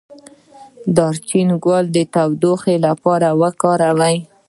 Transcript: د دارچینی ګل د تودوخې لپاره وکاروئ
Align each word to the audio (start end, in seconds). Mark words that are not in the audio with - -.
د 0.03 0.03
دارچینی 0.97 1.55
ګل 1.65 1.85
د 1.95 1.97
تودوخې 2.13 2.75
لپاره 2.87 3.27
وکاروئ 3.41 4.17